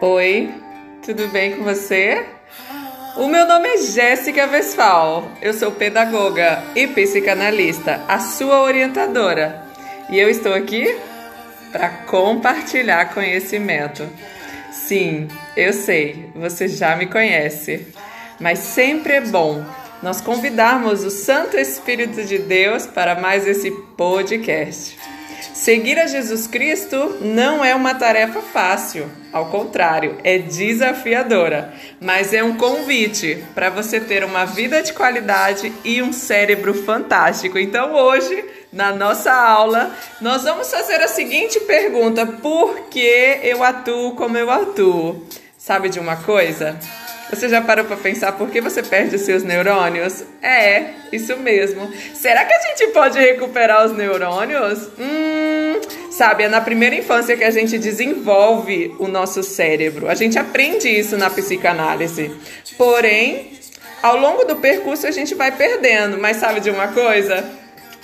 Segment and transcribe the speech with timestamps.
[0.00, 0.54] Oi,
[1.04, 2.24] tudo bem com você?
[3.16, 9.60] O meu nome é Jéssica Vesfal, eu sou pedagoga e psicanalista, a sua orientadora.
[10.08, 10.96] E eu estou aqui
[11.72, 14.08] para compartilhar conhecimento.
[14.70, 15.26] Sim,
[15.56, 17.88] eu sei, você já me conhece,
[18.38, 19.64] mas sempre é bom
[20.00, 24.96] nós convidarmos o Santo Espírito de Deus para mais esse podcast.
[25.52, 32.42] Seguir a Jesus Cristo não é uma tarefa fácil, ao contrário, é desafiadora, mas é
[32.42, 37.58] um convite para você ter uma vida de qualidade e um cérebro fantástico.
[37.58, 44.14] Então, hoje, na nossa aula, nós vamos fazer a seguinte pergunta: por que eu atuo
[44.14, 45.26] como eu atuo?
[45.56, 46.78] Sabe de uma coisa?
[47.30, 50.24] Você já parou para pensar por que você perde os seus neurônios?
[50.42, 51.90] É, isso mesmo.
[52.14, 54.88] Será que a gente pode recuperar os neurônios?
[54.98, 60.08] Hum, sabe, é na primeira infância que a gente desenvolve o nosso cérebro.
[60.08, 62.30] A gente aprende isso na psicanálise.
[62.76, 63.52] Porém,
[64.02, 66.18] ao longo do percurso a gente vai perdendo.
[66.18, 67.44] Mas sabe de uma coisa?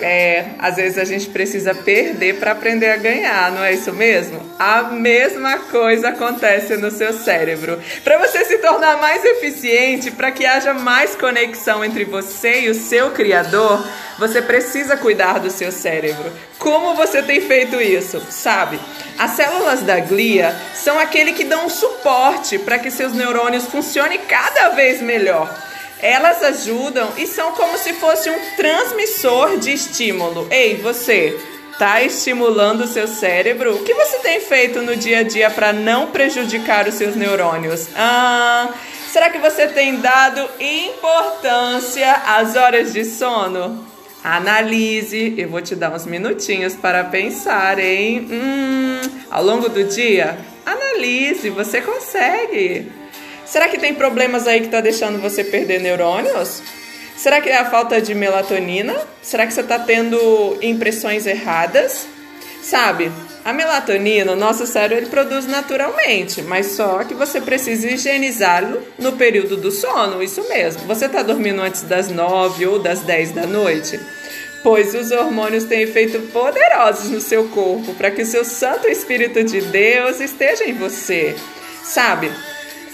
[0.00, 4.40] É, às vezes a gente precisa perder para aprender a ganhar, não é isso mesmo?
[4.58, 7.78] A mesma coisa acontece no seu cérebro.
[8.02, 12.74] Para você se tornar mais eficiente, para que haja mais conexão entre você e o
[12.74, 13.86] seu criador,
[14.18, 16.32] você precisa cuidar do seu cérebro.
[16.58, 18.20] Como você tem feito isso?
[18.30, 18.80] Sabe?
[19.18, 24.70] As células da glia são aquele que dão suporte para que seus neurônios funcionem cada
[24.70, 25.71] vez melhor.
[26.02, 30.48] Elas ajudam e são como se fosse um transmissor de estímulo.
[30.50, 31.38] Ei, você,
[31.78, 33.76] tá estimulando o seu cérebro?
[33.76, 37.88] O que você tem feito no dia a dia para não prejudicar os seus neurônios?
[37.96, 38.68] Ah,
[39.10, 43.86] será que você tem dado importância às horas de sono?
[44.24, 48.28] Analise, eu vou te dar uns minutinhos para pensar, hein?
[48.30, 53.01] Hum, ao longo do dia, analise, você consegue.
[53.44, 56.62] Será que tem problemas aí que está deixando você perder neurônios?
[57.16, 58.96] Será que é a falta de melatonina?
[59.22, 62.06] Será que você está tendo impressões erradas?
[62.62, 63.10] Sabe,
[63.44, 69.12] a melatonina, o nosso cérebro ele produz naturalmente, mas só que você precisa higienizá-lo no
[69.12, 70.82] período do sono, isso mesmo.
[70.86, 73.98] Você está dormindo antes das 9 ou das 10 da noite?
[74.62, 79.42] Pois os hormônios têm efeito poderosos no seu corpo para que o seu Santo Espírito
[79.42, 81.34] de Deus esteja em você.
[81.82, 82.30] Sabe,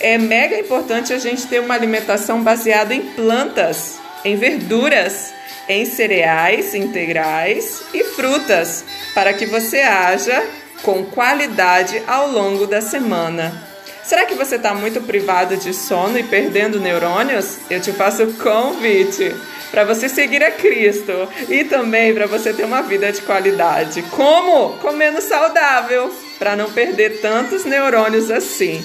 [0.00, 5.32] é mega importante a gente ter uma alimentação baseada em plantas, em verduras,
[5.68, 10.42] em cereais integrais e frutas, para que você haja
[10.82, 13.66] com qualidade ao longo da semana.
[14.02, 17.58] Será que você está muito privado de sono e perdendo neurônios?
[17.68, 19.34] Eu te faço o convite
[19.70, 24.00] para você seguir a Cristo e também para você ter uma vida de qualidade.
[24.10, 24.78] Como?
[24.78, 28.82] Comendo saudável, para não perder tantos neurônios assim.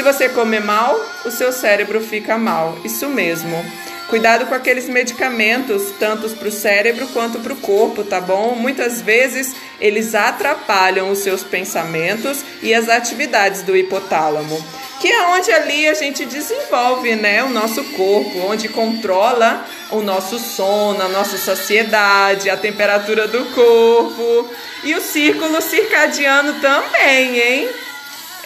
[0.00, 2.78] Se você comer mal, o seu cérebro fica mal.
[2.82, 3.62] Isso mesmo.
[4.08, 8.54] Cuidado com aqueles medicamentos, tanto para o cérebro quanto para o corpo, tá bom?
[8.54, 14.64] Muitas vezes eles atrapalham os seus pensamentos e as atividades do hipotálamo,
[15.02, 20.38] que é onde ali a gente desenvolve, né, o nosso corpo, onde controla o nosso
[20.38, 24.48] sono, a nossa saciedade, a temperatura do corpo
[24.82, 27.68] e o círculo circadiano também, hein?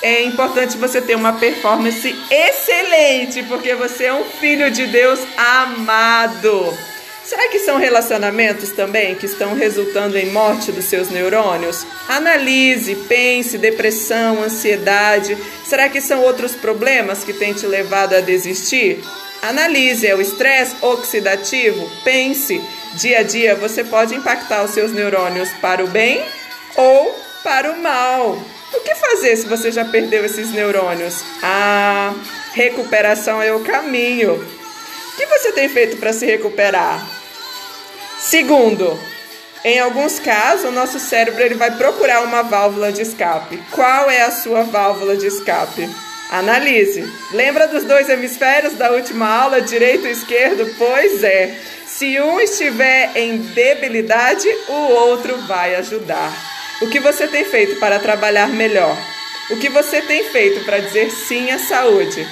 [0.05, 6.77] É importante você ter uma performance excelente, porque você é um filho de Deus amado.
[7.25, 11.87] Será que são relacionamentos também que estão resultando em morte dos seus neurônios?
[12.07, 15.39] Analise, pense, depressão, ansiedade.
[15.65, 19.03] Será que são outros problemas que têm te levado a desistir?
[19.41, 21.91] Analise, é o estresse oxidativo?
[22.05, 22.61] Pense,
[22.93, 26.23] dia a dia você pode impactar os seus neurônios para o bem
[26.77, 28.54] ou para o mal.
[28.75, 31.23] O que fazer se você já perdeu esses neurônios?
[31.43, 32.13] Ah,
[32.53, 34.35] recuperação é o caminho.
[34.35, 37.07] O que você tem feito para se recuperar?
[38.19, 38.99] Segundo,
[39.65, 43.63] em alguns casos, o nosso cérebro ele vai procurar uma válvula de escape.
[43.71, 45.89] Qual é a sua válvula de escape?
[46.31, 47.05] Analise.
[47.33, 50.69] Lembra dos dois hemisférios da última aula, direito e esquerdo?
[50.77, 51.55] Pois é.
[51.87, 56.54] Se um estiver em debilidade, o outro vai ajudar.
[56.83, 58.97] O que você tem feito para trabalhar melhor?
[59.51, 62.27] O que você tem feito para dizer sim à saúde?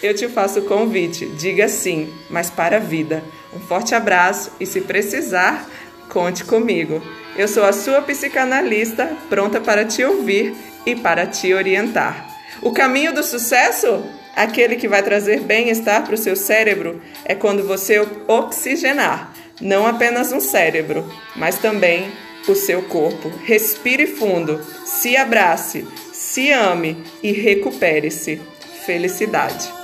[0.00, 3.24] Eu te faço o convite, diga sim, mas para a vida.
[3.52, 5.68] Um forte abraço e se precisar,
[6.08, 7.02] conte comigo.
[7.36, 10.54] Eu sou a sua psicanalista, pronta para te ouvir
[10.86, 12.28] e para te orientar.
[12.62, 14.04] O caminho do sucesso?
[14.36, 17.98] Aquele que vai trazer bem-estar para o seu cérebro é quando você
[18.28, 22.12] oxigenar não apenas um cérebro, mas também
[22.46, 23.28] o seu corpo.
[23.44, 28.40] Respire fundo, se abrace, se ame e recupere-se.
[28.84, 29.77] Felicidade.